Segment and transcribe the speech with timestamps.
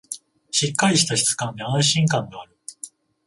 [0.49, 2.57] しっかりした質感で安心感がある